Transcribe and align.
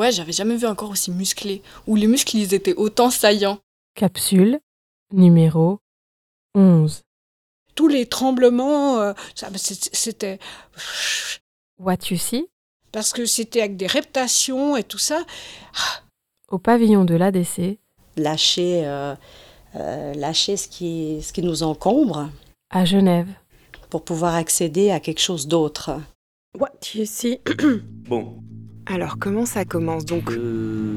Ouais, 0.00 0.12
j'avais 0.12 0.32
jamais 0.32 0.56
vu 0.56 0.66
un 0.66 0.74
corps 0.74 0.88
aussi 0.88 1.10
musclé, 1.10 1.60
où 1.86 1.94
les 1.94 2.06
muscles 2.06 2.38
ils 2.38 2.54
étaient 2.54 2.72
autant 2.72 3.10
saillants. 3.10 3.58
Capsule 3.94 4.58
numéro 5.12 5.78
11. 6.54 7.02
Tous 7.74 7.86
les 7.86 8.06
tremblements, 8.06 8.98
euh, 8.98 9.12
c'était 9.92 10.38
What 11.78 11.98
you 12.10 12.16
see 12.16 12.46
parce 12.92 13.12
que 13.12 13.26
c'était 13.26 13.60
avec 13.60 13.76
des 13.76 13.86
reptations 13.86 14.74
et 14.74 14.84
tout 14.84 14.96
ça. 14.98 15.22
au 16.48 16.58
pavillon 16.58 17.04
de 17.04 17.14
l'ADC 17.14 17.78
lâcher, 18.16 18.86
euh, 18.86 19.14
euh, 19.76 20.14
lâcher 20.14 20.56
ce, 20.56 20.66
qui, 20.68 21.20
ce 21.22 21.30
qui 21.30 21.42
nous 21.42 21.62
encombre 21.62 22.30
à 22.70 22.86
Genève. 22.86 23.28
pour 23.90 24.02
pouvoir 24.02 24.34
accéder 24.34 24.90
à 24.92 24.98
quelque 24.98 25.20
chose 25.20 25.46
d'autre. 25.46 26.00
What 26.58 26.70
you 26.94 27.04
see 27.04 27.38
Bon. 28.08 28.39
Alors, 28.86 29.18
comment 29.18 29.46
ça 29.46 29.64
commence 29.64 30.04
donc 30.04 30.30
Euh, 30.32 30.94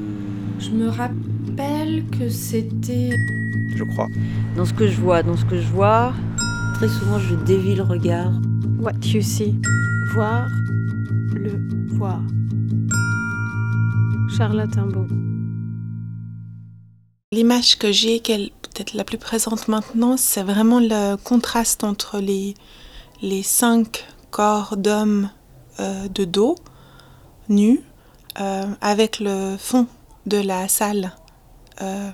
Je 0.60 0.72
me 0.72 0.90
rappelle 0.90 2.06
que 2.10 2.30
c'était. 2.30 3.12
je 3.76 3.84
crois. 3.84 4.08
Dans 4.56 4.66
ce 4.66 4.74
que 4.74 4.88
je 4.88 5.00
vois, 5.00 5.24
dans 5.24 5.38
ce 5.38 5.46
que 5.46 5.58
je 5.58 5.68
vois, 5.68 6.14
très 6.76 6.88
souvent 6.88 7.20
je 7.20 7.36
dévie 7.36 7.76
le 7.76 7.84
regard. 7.84 8.32
What 8.80 8.94
you 9.06 9.22
see 9.22 9.56
Voir 10.14 10.48
le 11.36 11.60
voir. 11.96 12.22
Charlotte 14.38 14.76
Imbeau. 14.78 15.08
L'image 17.32 17.78
que 17.80 17.92
j'ai, 17.92 18.20
qu'elle 18.20 18.50
peut-être 18.62 18.94
la 18.94 19.04
plus 19.04 19.18
présente 19.18 19.68
maintenant, 19.68 20.18
c'est 20.18 20.44
vraiment 20.44 20.80
le 20.80 21.16
contraste 21.18 21.84
entre 21.84 22.20
les, 22.20 22.54
les 23.22 23.42
cinq 23.44 24.06
corps 24.32 24.78
d'hommes 24.78 25.30
euh, 25.80 26.08
de 26.10 26.26
dos, 26.26 26.56
nus, 27.54 27.82
euh, 28.40 28.66
avec 28.82 29.20
le 29.20 29.56
fond 29.58 29.88
de 30.26 30.38
la 30.38 30.68
salle 30.68 31.14
euh, 31.82 32.12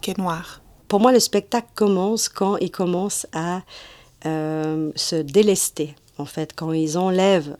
qui 0.00 0.10
est 0.10 0.18
noir. 0.18 0.60
Pour 0.88 1.00
moi, 1.00 1.12
le 1.12 1.20
spectacle 1.20 1.68
commence 1.74 2.28
quand 2.28 2.56
ils 2.58 2.70
commencent 2.70 3.26
à 3.32 3.62
euh, 4.26 4.92
se 4.94 5.16
délester, 5.16 5.94
en 6.18 6.24
fait, 6.24 6.52
quand 6.54 6.72
ils 6.72 6.96
enlèvent, 6.96 7.56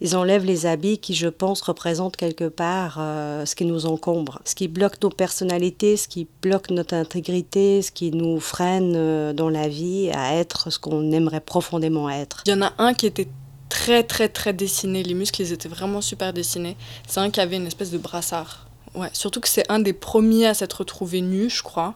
ils 0.00 0.16
enlèvent 0.16 0.44
les 0.44 0.66
habits 0.66 0.98
qui, 0.98 1.14
je 1.14 1.28
pense, 1.28 1.60
représentent 1.60 2.16
quelque 2.16 2.48
part 2.48 2.96
euh, 2.98 3.44
ce 3.44 3.54
qui 3.54 3.64
nous 3.64 3.86
encombre, 3.86 4.40
ce 4.44 4.54
qui 4.54 4.68
bloque 4.68 5.02
nos 5.02 5.10
personnalités, 5.10 5.96
ce 5.96 6.08
qui 6.08 6.26
bloque 6.40 6.70
notre 6.70 6.94
intégrité, 6.94 7.82
ce 7.82 7.90
qui 7.90 8.10
nous 8.10 8.38
freine 8.40 8.94
euh, 8.96 9.32
dans 9.32 9.48
la 9.50 9.68
vie 9.68 10.10
à 10.14 10.36
être 10.36 10.70
ce 10.70 10.78
qu'on 10.78 11.10
aimerait 11.12 11.40
profondément 11.40 12.08
être. 12.08 12.42
Il 12.46 12.50
y 12.50 12.54
en 12.54 12.62
a 12.62 12.72
un 12.78 12.94
qui 12.94 13.06
était 13.06 13.28
très 13.68 14.02
très 14.02 14.28
très 14.28 14.52
dessiné, 14.52 15.02
les 15.02 15.14
muscles 15.14 15.42
ils 15.42 15.52
étaient 15.52 15.68
vraiment 15.68 16.00
super 16.00 16.32
dessinés. 16.32 16.76
C'est 17.06 17.20
un 17.20 17.30
qui 17.30 17.40
avait 17.40 17.56
une 17.56 17.66
espèce 17.66 17.90
de 17.90 17.98
brassard. 17.98 18.66
Ouais, 18.94 19.10
surtout 19.12 19.40
que 19.40 19.48
c'est 19.48 19.70
un 19.70 19.78
des 19.78 19.92
premiers 19.92 20.46
à 20.46 20.54
s'être 20.54 20.78
retrouvé 20.80 21.20
nu, 21.20 21.50
je 21.50 21.62
crois. 21.62 21.94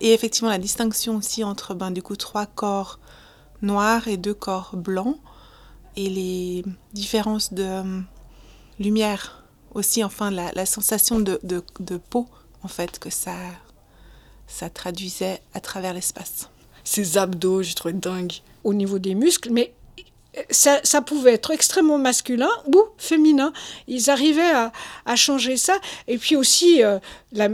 Et 0.00 0.12
effectivement, 0.12 0.50
la 0.50 0.58
distinction 0.58 1.16
aussi 1.16 1.44
entre 1.44 1.74
ben, 1.74 1.90
du 1.90 2.02
coup 2.02 2.16
trois 2.16 2.46
corps 2.46 2.98
noirs 3.62 4.08
et 4.08 4.16
deux 4.16 4.34
corps 4.34 4.72
blancs, 4.74 5.18
et 5.96 6.08
les 6.08 6.64
différences 6.92 7.52
de 7.52 7.62
euh, 7.62 8.00
lumière 8.78 9.44
aussi, 9.74 10.02
enfin 10.02 10.30
la, 10.30 10.50
la 10.52 10.66
sensation 10.66 11.20
de, 11.20 11.38
de, 11.44 11.62
de 11.80 11.96
peau 11.96 12.26
en 12.62 12.68
fait 12.68 12.98
que 12.98 13.10
ça, 13.10 13.36
ça 14.46 14.68
traduisait 14.68 15.40
à 15.54 15.60
travers 15.60 15.94
l'espace. 15.94 16.48
Ses 16.84 17.16
abdos, 17.16 17.62
j'ai 17.62 17.74
trouvé 17.74 17.94
dingue. 17.94 18.32
au 18.64 18.74
niveau 18.74 18.98
des 18.98 19.14
muscles, 19.14 19.50
mais 19.50 19.74
ça, 20.50 20.80
ça 20.82 21.02
pouvait 21.02 21.34
être 21.34 21.50
extrêmement 21.50 21.98
masculin 21.98 22.48
ou 22.74 22.82
féminin. 22.98 23.52
Ils 23.88 24.10
arrivaient 24.10 24.50
à, 24.50 24.72
à 25.06 25.16
changer 25.16 25.56
ça. 25.56 25.78
Et 26.08 26.18
puis 26.18 26.36
aussi, 26.36 26.82
euh, 26.82 26.98
la- 27.32 27.48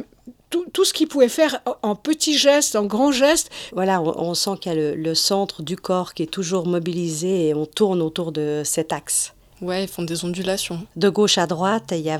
tout, 0.50 0.64
tout 0.72 0.84
ce 0.84 0.92
qu'ils 0.94 1.08
pouvaient 1.08 1.28
faire 1.28 1.60
en- 1.82 1.94
petits 1.96 2.38
gestes, 2.38 2.76
en 2.76 2.84
grands 2.86 3.12
gestes. 3.12 3.50
Voilà, 3.72 4.00
on, 4.00 4.16
on 4.30 4.34
sent 4.34 4.52
qu'il 4.60 4.72
y 4.72 4.74
a 4.74 4.78
le, 4.78 4.94
le 4.94 5.14
centre 5.14 5.62
du 5.62 5.76
corps 5.76 6.14
qui 6.14 6.22
est 6.22 6.26
toujours 6.30 6.66
mobilisé 6.66 7.48
et 7.48 7.54
on 7.54 7.66
tourne 7.66 8.00
autour 8.00 8.32
de 8.32 8.62
cet 8.64 8.92
axe. 8.92 9.34
Ouais, 9.60 9.84
ils 9.84 9.88
font 9.88 10.02
des 10.04 10.24
ondulations. 10.24 10.86
De 10.96 11.08
gauche 11.08 11.36
à 11.36 11.46
droite, 11.46 11.88
il 11.90 11.98
y 12.00 12.10
a, 12.10 12.18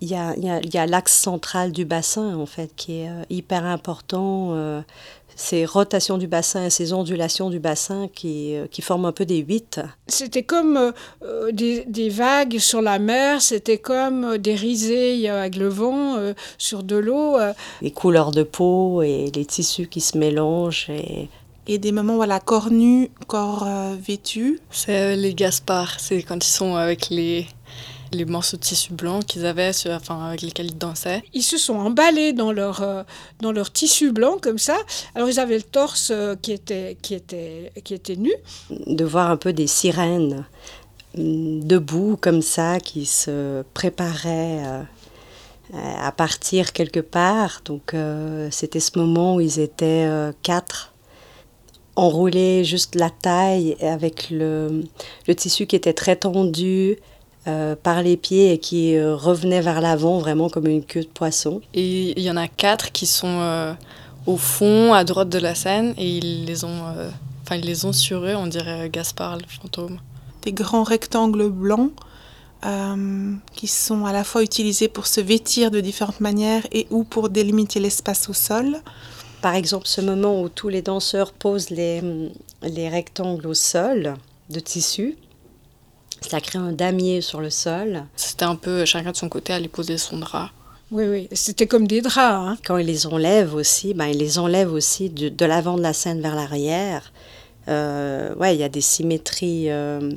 il 0.00 0.08
y 0.08 0.14
a, 0.14 0.34
il 0.36 0.44
y 0.44 0.50
a- 0.50 0.60
y 0.62 0.78
a 0.78 0.86
l'axe 0.86 1.16
central 1.16 1.72
du 1.72 1.84
bassin, 1.84 2.36
en 2.36 2.46
fait, 2.46 2.70
qui 2.76 3.00
est 3.00 3.08
euh, 3.08 3.22
hyper 3.30 3.64
important. 3.64 4.50
euh, 4.54 4.82
ces 5.38 5.66
rotations 5.66 6.16
du 6.16 6.26
bassin 6.26 6.64
et 6.64 6.70
ces 6.70 6.94
ondulations 6.94 7.50
du 7.50 7.58
bassin 7.58 8.08
qui, 8.14 8.54
euh, 8.56 8.66
qui 8.70 8.80
forment 8.80 9.04
un 9.04 9.12
peu 9.12 9.26
des 9.26 9.36
huit. 9.36 9.80
C'était 10.06 10.44
comme 10.44 10.92
euh, 11.22 11.52
des, 11.52 11.84
des 11.84 12.08
vagues 12.08 12.56
sur 12.58 12.80
la 12.80 12.98
mer, 12.98 13.42
c'était 13.42 13.76
comme 13.76 14.38
des 14.38 14.54
risées 14.54 15.28
avec 15.28 15.56
le 15.56 15.68
vent 15.68 16.16
euh, 16.16 16.32
sur 16.56 16.82
de 16.82 16.96
l'eau. 16.96 17.36
Les 17.82 17.90
couleurs 17.90 18.30
de 18.30 18.44
peau 18.44 19.02
et 19.02 19.30
les 19.34 19.44
tissus 19.44 19.88
qui 19.88 20.00
se 20.00 20.16
mélangent. 20.16 20.88
Et 20.88 21.28
Et 21.66 21.76
des 21.76 21.92
moments, 21.92 22.16
voilà, 22.16 22.40
corps 22.40 22.70
nus, 22.70 23.10
corps 23.26 23.64
euh, 23.66 23.94
vêtus. 24.00 24.58
C'est 24.70 25.16
les 25.16 25.34
Gaspard, 25.34 26.00
c'est 26.00 26.22
quand 26.22 26.42
ils 26.42 26.48
sont 26.50 26.76
avec 26.76 27.10
les, 27.10 27.46
les 28.16 28.24
morceaux 28.24 28.56
de 28.56 28.62
tissu 28.62 28.92
blanc 28.92 29.20
qu'ils 29.20 29.46
avaient, 29.46 29.72
sur- 29.72 29.92
enfin, 29.92 30.26
avec 30.26 30.42
lesquels 30.42 30.66
ils 30.66 30.78
dansaient. 30.78 31.22
Ils 31.34 31.42
se 31.42 31.58
sont 31.58 31.74
emballés 31.76 32.32
dans 32.32 32.52
leur, 32.52 32.82
euh, 32.82 33.02
dans 33.40 33.52
leur 33.52 33.72
tissu 33.72 34.10
blanc 34.12 34.38
comme 34.40 34.58
ça. 34.58 34.76
Alors 35.14 35.28
ils 35.28 35.38
avaient 35.38 35.56
le 35.58 35.62
torse 35.62 36.10
euh, 36.10 36.34
qui, 36.40 36.52
était, 36.52 36.96
qui, 37.02 37.14
était, 37.14 37.72
qui 37.84 37.94
était 37.94 38.16
nu. 38.16 38.32
de 38.70 39.04
voir 39.04 39.30
un 39.30 39.36
peu 39.36 39.52
des 39.52 39.66
sirènes 39.66 40.44
hum, 41.16 41.62
debout 41.62 42.16
comme 42.20 42.42
ça 42.42 42.80
qui 42.80 43.06
se 43.06 43.62
préparaient 43.74 44.62
euh, 44.64 44.82
à 46.00 46.12
partir 46.12 46.72
quelque 46.72 47.00
part. 47.00 47.60
Donc 47.64 47.94
euh, 47.94 48.48
c'était 48.50 48.80
ce 48.80 48.98
moment 48.98 49.36
où 49.36 49.40
ils 49.40 49.58
étaient 49.60 50.06
euh, 50.06 50.32
quatre 50.42 50.92
enroulés 51.96 52.62
juste 52.62 52.94
la 52.94 53.08
taille 53.08 53.74
avec 53.80 54.28
le, 54.30 54.84
le 55.26 55.34
tissu 55.34 55.66
qui 55.66 55.76
était 55.76 55.94
très 55.94 56.16
tendu 56.16 56.98
euh, 57.46 57.76
par 57.80 58.02
les 58.02 58.16
pieds 58.16 58.52
et 58.52 58.58
qui 58.58 58.96
euh, 58.96 59.14
revenait 59.14 59.60
vers 59.60 59.80
l'avant 59.80 60.18
vraiment 60.18 60.48
comme 60.48 60.66
une 60.66 60.84
queue 60.84 61.02
de 61.02 61.06
poisson. 61.06 61.60
Et 61.74 62.18
il 62.18 62.24
y 62.24 62.30
en 62.30 62.36
a 62.36 62.48
quatre 62.48 62.92
qui 62.92 63.06
sont 63.06 63.38
euh, 63.40 63.72
au 64.26 64.36
fond, 64.36 64.92
à 64.92 65.04
droite 65.04 65.28
de 65.28 65.38
la 65.38 65.54
scène, 65.54 65.94
et 65.96 66.18
ils 66.18 66.44
les 66.44 66.64
ont, 66.64 66.86
euh, 66.96 67.08
enfin, 67.44 67.56
ils 67.56 67.64
les 67.64 67.84
ont 67.84 67.92
sur 67.92 68.24
eux, 68.24 68.34
on 68.34 68.46
dirait 68.48 68.90
Gaspard, 68.90 69.36
le 69.38 69.44
fantôme. 69.46 69.98
des 70.42 70.52
grands 70.52 70.84
rectangles 70.84 71.48
blancs 71.48 71.90
euh, 72.64 73.34
qui 73.54 73.66
sont 73.66 74.06
à 74.06 74.12
la 74.12 74.24
fois 74.24 74.42
utilisés 74.42 74.88
pour 74.88 75.06
se 75.06 75.20
vêtir 75.20 75.70
de 75.70 75.80
différentes 75.80 76.20
manières 76.20 76.66
et 76.72 76.86
ou 76.90 77.04
pour 77.04 77.28
délimiter 77.28 77.80
l'espace 77.80 78.28
au 78.28 78.32
sol. 78.32 78.78
Par 79.42 79.54
exemple, 79.54 79.86
ce 79.86 80.00
moment 80.00 80.40
où 80.40 80.48
tous 80.48 80.68
les 80.68 80.82
danseurs 80.82 81.32
posent 81.32 81.70
les, 81.70 82.00
les 82.62 82.88
rectangles 82.88 83.46
au 83.46 83.54
sol 83.54 84.14
de 84.50 84.60
tissu, 84.60 85.16
ça 86.20 86.40
crée 86.40 86.58
un 86.58 86.72
damier 86.72 87.20
sur 87.20 87.40
le 87.40 87.50
sol. 87.50 88.04
C'était 88.16 88.44
un 88.44 88.56
peu 88.56 88.84
chacun 88.84 89.12
de 89.12 89.16
son 89.16 89.28
côté 89.28 89.52
aller 89.52 89.68
poser 89.68 89.98
son 89.98 90.18
drap. 90.18 90.50
Oui, 90.92 91.04
oui, 91.08 91.28
c'était 91.32 91.66
comme 91.66 91.86
des 91.88 92.00
draps. 92.00 92.16
hein. 92.18 92.56
Quand 92.64 92.76
ils 92.76 92.86
les 92.86 93.06
enlèvent 93.06 93.54
aussi, 93.54 93.92
ben, 93.94 94.06
ils 94.06 94.18
les 94.18 94.38
enlèvent 94.38 94.72
aussi 94.72 95.10
de, 95.10 95.28
de 95.28 95.44
l'avant 95.44 95.76
de 95.76 95.82
la 95.82 95.92
scène 95.92 96.20
vers 96.20 96.36
l'arrière. 96.36 97.12
Euh, 97.68 98.34
ouais, 98.36 98.54
il 98.54 98.60
y 98.60 98.64
a 98.64 98.68
des 98.68 98.80
symétries. 98.80 99.70
euh, 99.70 100.12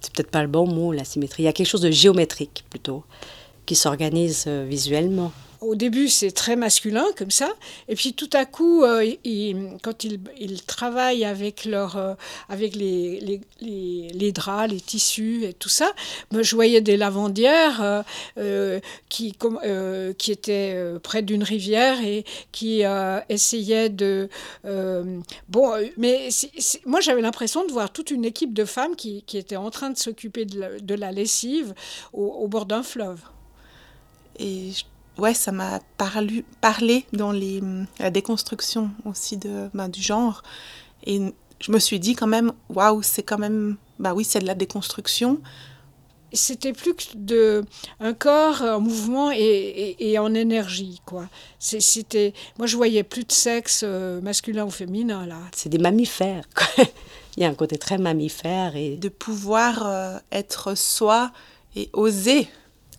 c'est 0.00 0.12
peut-être 0.12 0.30
pas 0.30 0.42
le 0.42 0.48
bon 0.48 0.66
mot, 0.66 0.92
la 0.92 1.04
symétrie. 1.04 1.44
Il 1.44 1.46
y 1.46 1.48
a 1.48 1.52
quelque 1.52 1.68
chose 1.68 1.82
de 1.82 1.90
géométrique 1.90 2.64
plutôt 2.70 3.04
qui 3.66 3.76
s'organise 3.76 4.44
euh, 4.48 4.66
visuellement. 4.68 5.30
Au 5.60 5.74
début, 5.74 6.08
c'est 6.08 6.30
très 6.30 6.56
masculin 6.56 7.04
comme 7.18 7.30
ça, 7.30 7.50
et 7.86 7.94
puis 7.94 8.14
tout 8.14 8.30
à 8.32 8.46
coup, 8.46 8.82
euh, 8.82 9.04
quand 9.82 10.04
ils, 10.04 10.62
travaillent 10.64 11.26
avec, 11.26 11.66
leur, 11.66 11.98
euh, 11.98 12.14
avec 12.48 12.74
les, 12.74 13.20
les, 13.60 14.08
les, 14.14 14.32
draps, 14.32 14.72
les 14.72 14.80
tissus 14.80 15.44
et 15.44 15.52
tout 15.52 15.68
ça, 15.68 15.92
je 16.32 16.54
voyais 16.54 16.80
des 16.80 16.96
lavandières 16.96 18.02
euh, 18.38 18.80
qui, 19.10 19.36
qui 20.16 20.32
étaient 20.32 20.82
près 21.02 21.20
d'une 21.20 21.42
rivière 21.42 22.02
et 22.02 22.24
qui 22.52 22.82
essayaient 23.28 23.90
de... 23.90 24.30
bon, 25.48 25.72
mais 25.98 26.30
moi, 26.86 27.00
j'avais 27.00 27.20
l'impression 27.20 27.66
de 27.66 27.72
voir 27.72 27.92
toute 27.92 28.10
une 28.10 28.24
équipe 28.24 28.54
de 28.54 28.64
femmes 28.64 28.96
qui, 28.96 29.24
qui 29.24 29.36
étaient 29.36 29.56
en 29.56 29.70
train 29.70 29.90
de 29.90 29.98
s'occuper 29.98 30.46
de, 30.46 30.58
la- 30.58 30.78
de 30.80 30.94
la 30.94 31.12
lessive 31.12 31.74
au, 32.14 32.24
au 32.24 32.48
bord 32.48 32.64
d'un 32.64 32.82
fleuve. 32.82 33.20
Et 34.38 34.70
je- 34.72 34.84
ouais, 35.20 35.34
ça 35.34 35.52
m'a 35.52 35.80
parlu, 35.96 36.44
parlé 36.60 37.04
dans 37.12 37.32
les, 37.32 37.60
hum, 37.60 37.86
la 37.98 38.10
déconstruction 38.10 38.90
aussi 39.04 39.36
de, 39.36 39.68
ben, 39.74 39.88
du 39.88 40.02
genre. 40.02 40.42
Et 41.04 41.20
je 41.60 41.72
me 41.72 41.78
suis 41.78 42.00
dit 42.00 42.14
quand 42.14 42.26
même, 42.26 42.52
waouh, 42.68 43.02
c'est 43.02 43.22
quand 43.22 43.38
même, 43.38 43.76
bah 43.98 44.14
oui, 44.14 44.24
c'est 44.24 44.40
de 44.40 44.46
la 44.46 44.54
déconstruction. 44.54 45.40
c'était 46.32 46.72
plus 46.72 46.94
que 46.94 47.16
de 47.16 47.64
un 47.98 48.14
corps 48.14 48.62
en 48.62 48.80
mouvement 48.80 49.32
et, 49.32 49.38
et- 49.38 50.10
et 50.12 50.18
en 50.20 50.32
énergie 50.32 51.00
quoi 51.04 51.28
c'était 51.58 52.32
moi 52.56 52.68
je 52.68 52.76
voyais 52.76 53.02
plus 53.02 53.24
de 53.24 53.32
sexe 53.32 53.80
euh, 53.84 54.20
masculin 54.20 54.64
ou 54.64 54.70
féminin 54.70 55.26
là 55.26 55.38
C'est 55.52 55.68
des 55.70 55.78
mammifères. 55.78 56.44
quoi. 56.54 56.84
Il 57.36 57.42
y 57.42 57.46
a 57.46 57.48
un 57.48 57.54
côté 57.54 57.78
très 57.78 57.98
mammifère 57.98 58.76
et 58.76 58.96
de 58.96 59.08
pouvoir 59.08 59.84
euh, 59.84 60.18
être 60.30 60.76
soi 60.76 61.32
et 61.74 61.90
oser 61.92 62.46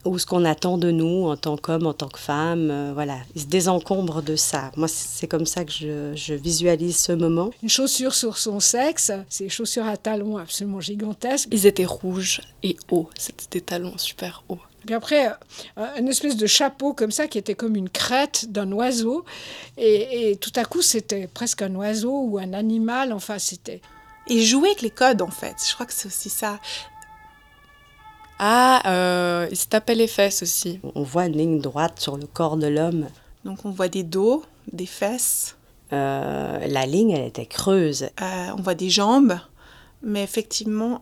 ou 0.05 0.17
ce 0.17 0.25
qu'on 0.25 0.45
attend 0.45 0.77
de 0.77 0.91
nous 0.91 1.27
en 1.27 1.37
tant 1.37 1.57
qu'homme, 1.57 1.85
en 1.85 1.93
tant 1.93 2.09
que 2.09 2.19
femme. 2.19 2.69
euh, 2.71 2.91
voilà, 2.93 3.17
ils 3.35 3.41
se 3.41 3.47
désencombrent 3.47 4.21
de 4.21 4.35
ça. 4.35 4.71
Moi, 4.75 4.87
c'est 4.87 5.21
c'est 5.21 5.27
comme 5.27 5.45
ça 5.45 5.65
que 5.65 5.71
je, 5.71 6.15
je 6.15 6.33
visualise 6.33 6.97
ce 6.97 7.11
moment. 7.11 7.51
Une 7.61 7.69
chaussure 7.69 8.15
sur 8.15 8.37
son 8.39 8.59
sexe, 8.59 9.11
ces 9.29 9.49
chaussures 9.49 9.85
à 9.85 9.97
talons 9.97 10.37
absolument 10.37 10.79
gigantesques. 10.79 11.49
Ils 11.51 11.67
étaient 11.67 11.85
rouges 11.85 12.41
et 12.63 12.75
hauts. 12.89 13.07
C'était 13.19 13.45
des 13.51 13.61
talons 13.61 13.97
super 13.97 14.43
hauts. 14.49 14.57
Puis 14.83 14.95
après, 14.95 15.27
euh, 15.77 15.85
une 15.99 16.07
espèce 16.07 16.35
de 16.35 16.47
chapeau 16.47 16.93
comme 16.93 17.11
ça 17.11 17.27
qui 17.27 17.37
était 17.37 17.53
comme 17.53 17.75
une 17.75 17.89
crête 17.89 18.51
d'un 18.51 18.71
oiseau. 18.71 19.25
Et, 19.77 20.31
et 20.31 20.35
tout 20.37 20.53
à 20.55 20.65
coup, 20.65 20.81
c'était 20.81 21.27
presque 21.27 21.61
un 21.61 21.75
oiseau 21.75 22.23
ou 22.23 22.39
un 22.39 22.53
animal. 22.53 23.13
Enfin, 23.13 23.37
c'était. 23.37 23.81
Et 24.27 24.41
jouer 24.41 24.69
avec 24.69 24.81
les 24.81 24.89
codes, 24.89 25.21
en 25.21 25.29
fait. 25.29 25.55
Je 25.67 25.73
crois 25.75 25.85
que 25.85 25.93
c'est 25.93 26.07
aussi 26.07 26.29
ça. 26.29 26.59
Ah, 28.43 28.81
euh, 28.87 29.47
ils 29.51 29.55
se 29.55 29.67
tapaient 29.67 29.93
les 29.95 30.07
fesses 30.07 30.41
aussi. 30.41 30.79
On 30.95 31.03
voit 31.03 31.27
une 31.27 31.37
ligne 31.37 31.61
droite 31.61 31.99
sur 31.99 32.17
le 32.17 32.25
corps 32.25 32.57
de 32.57 32.65
l'homme. 32.65 33.05
Donc, 33.45 33.65
on 33.65 33.69
voit 33.69 33.87
des 33.87 34.03
dos, 34.03 34.43
des 34.73 34.87
fesses, 34.87 35.55
Euh, 35.93 36.67
la 36.67 36.85
ligne, 36.85 37.11
elle 37.11 37.27
était 37.27 37.45
creuse. 37.45 38.03
euh, 38.21 38.47
on 38.57 38.61
voit 38.61 38.75
des 38.75 38.89
jambes, 38.89 39.37
mais 40.01 40.23
effectivement, 40.23 41.01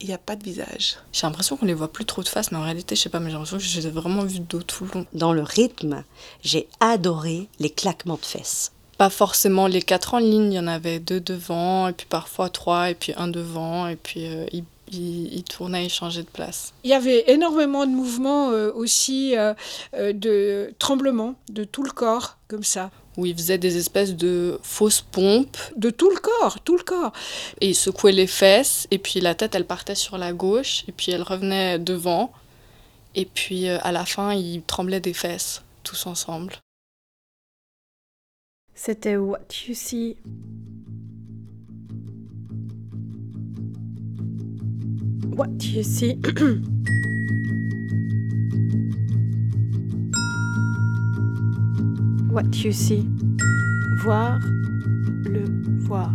il 0.00 0.08
n'y 0.08 0.14
a 0.14 0.18
pas 0.18 0.36
de 0.36 0.44
visage. 0.44 0.98
J'ai 1.12 1.26
l'impression 1.26 1.56
qu'on 1.56 1.64
les 1.64 1.72
voit 1.72 1.90
plus 1.90 2.04
trop 2.04 2.22
de 2.22 2.28
face, 2.28 2.52
mais 2.52 2.58
en 2.58 2.62
réalité, 2.62 2.94
je 2.94 3.00
sais 3.00 3.08
pas, 3.08 3.20
mais 3.20 3.30
j'ai 3.30 3.32
l'impression 3.32 3.56
que 3.56 3.62
je 3.62 3.80
les 3.80 3.86
ai 3.86 3.90
vraiment 3.90 4.22
vus 4.24 4.40
de 4.40 4.44
dos 4.44 4.62
tout 4.62 4.84
le 4.84 4.90
long. 4.92 5.06
Dans 5.14 5.32
le 5.32 5.42
rythme, 5.42 6.04
j'ai 6.42 6.68
adoré 6.80 7.48
les 7.58 7.70
claquements 7.70 8.18
de 8.20 8.24
fesses. 8.26 8.72
Pas 8.98 9.08
forcément 9.08 9.66
les 9.66 9.80
quatre 9.80 10.12
en 10.12 10.18
ligne, 10.18 10.52
il 10.52 10.56
y 10.56 10.58
en 10.58 10.66
avait 10.66 11.00
deux 11.00 11.20
devant, 11.20 11.88
et 11.88 11.94
puis 11.94 12.06
parfois 12.06 12.50
trois, 12.50 12.90
et 12.90 12.94
puis 12.94 13.14
un 13.16 13.28
devant, 13.28 13.88
et 13.88 13.96
puis 13.96 14.26
euh, 14.26 14.44
ils, 14.52 14.64
ils- 14.92 15.32
ils 15.34 15.44
tournaient, 15.44 15.86
ils 15.86 15.90
changeaient 15.90 16.22
de 16.22 16.28
place. 16.28 16.72
Il 16.84 16.90
y 16.90 16.94
avait 16.94 17.30
énormément 17.30 17.86
de 17.86 17.90
mouvements 17.92 18.50
euh, 18.50 18.72
aussi, 18.72 19.36
euh, 19.36 19.54
euh, 19.94 20.12
de 20.12 20.72
tremblements 20.78 21.34
de 21.50 21.64
tout 21.64 21.82
le 21.82 21.90
corps, 21.90 22.38
comme 22.48 22.64
ça. 22.64 22.90
Où 23.16 23.24
ils 23.26 23.34
faisaient 23.34 23.56
des 23.58 23.78
espèces 23.78 24.14
de 24.14 24.58
fausses 24.62 25.00
pompes, 25.00 25.56
De 25.76 25.88
tout 25.90 26.10
le 26.10 26.16
corps, 26.20 26.60
tout 26.60 26.76
le 26.76 26.82
corps. 26.84 27.12
et 27.60 27.68
ils 27.70 27.74
secouaient 27.74 28.12
les 28.12 28.26
fesses, 28.26 28.86
et 28.90 28.98
puis 28.98 29.20
la 29.20 29.34
tête, 29.34 29.54
elle 29.54 29.64
partait 29.66 29.94
sur 29.94 30.18
la 30.18 30.32
gauche, 30.32 30.84
et 30.86 30.92
puis 30.92 31.12
elle 31.12 31.22
revenait 31.22 31.78
devant, 31.78 32.30
et 33.14 33.24
puis 33.24 33.68
euh, 33.68 33.78
à 33.82 33.90
la 33.92 34.04
fin, 34.04 34.34
ils 34.34 34.62
tremblaient 34.62 35.00
des 35.00 35.14
fesses, 35.14 35.62
tous 35.82 36.06
ensemble. 36.06 36.56
C'était 38.74 39.16
What 39.16 39.40
You 39.66 39.74
See. 39.74 40.16
What 45.34 45.64
You 45.64 45.82
See. 45.82 46.14
What 52.30 52.54
You 52.64 52.72
See. 52.72 53.08
Voir 54.02 54.38
le 55.24 55.44
voir. 55.80 56.12